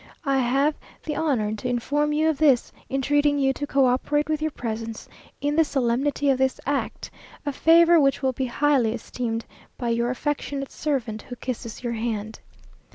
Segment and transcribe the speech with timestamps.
[0.25, 0.73] I have
[1.03, 5.07] the honour to inform you of this, entreating you to co operate with your presence
[5.41, 7.11] in the solemnity of this act,
[7.45, 9.45] a favour which will be highly esteemed
[9.77, 12.39] by your affectionate servant, who kisses your hand.